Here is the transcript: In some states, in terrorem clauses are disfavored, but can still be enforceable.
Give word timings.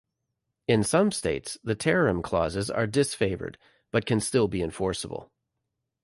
In 0.67 0.83
some 0.83 1.11
states, 1.11 1.59
in 1.63 1.75
terrorem 1.77 2.23
clauses 2.23 2.71
are 2.71 2.87
disfavored, 2.87 3.57
but 3.91 4.07
can 4.07 4.19
still 4.19 4.47
be 4.47 4.63
enforceable. 4.63 5.31